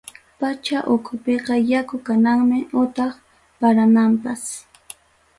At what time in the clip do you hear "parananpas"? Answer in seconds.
3.59-4.41